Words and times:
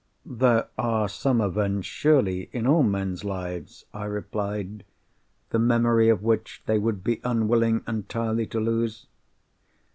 "There 0.25 0.67
are 0.79 1.07
some 1.07 1.41
events 1.41 1.85
surely 1.87 2.49
in 2.51 2.65
all 2.65 2.81
men's 2.81 3.23
lives," 3.23 3.85
I 3.93 4.05
replied, 4.05 4.83
"the 5.51 5.59
memory 5.59 6.09
of 6.09 6.23
which 6.23 6.63
they 6.65 6.79
would 6.79 7.03
be 7.03 7.21
unwilling 7.23 7.83
entirely 7.87 8.47
to 8.47 8.59
lose?" 8.59 9.05